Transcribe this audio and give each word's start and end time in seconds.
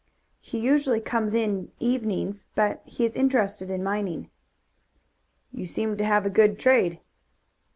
"He 0.39 0.57
usually 0.57 0.99
comes 0.99 1.35
in 1.35 1.71
evenings, 1.79 2.47
but 2.55 2.81
he 2.85 3.05
is 3.05 3.15
interested 3.15 3.69
in 3.69 3.83
mining." 3.83 4.31
"You 5.51 5.67
seem 5.67 5.95
to 5.95 6.03
have 6.05 6.25
a 6.25 6.29
good 6.31 6.57
trade." 6.57 6.99